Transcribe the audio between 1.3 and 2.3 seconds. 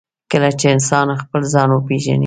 ځان وپېژني.